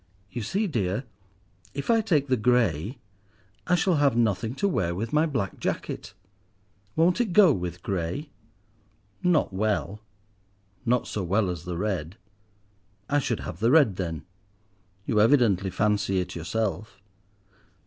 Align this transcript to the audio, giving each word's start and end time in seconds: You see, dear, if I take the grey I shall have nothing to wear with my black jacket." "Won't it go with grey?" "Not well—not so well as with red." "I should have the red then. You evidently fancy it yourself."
You 0.31 0.41
see, 0.41 0.65
dear, 0.65 1.03
if 1.75 1.91
I 1.91 2.01
take 2.01 2.25
the 2.27 2.35
grey 2.35 2.97
I 3.67 3.75
shall 3.75 3.97
have 3.97 4.17
nothing 4.17 4.55
to 4.55 4.67
wear 4.67 4.95
with 4.95 5.13
my 5.13 5.27
black 5.27 5.59
jacket." 5.59 6.15
"Won't 6.95 7.21
it 7.21 7.33
go 7.33 7.53
with 7.53 7.83
grey?" 7.83 8.31
"Not 9.21 9.53
well—not 9.53 11.05
so 11.07 11.21
well 11.21 11.51
as 11.51 11.67
with 11.67 11.77
red." 11.77 12.17
"I 13.09 13.19
should 13.19 13.41
have 13.41 13.59
the 13.59 13.69
red 13.69 13.97
then. 13.97 14.25
You 15.05 15.21
evidently 15.21 15.69
fancy 15.69 16.19
it 16.19 16.35
yourself." 16.35 16.99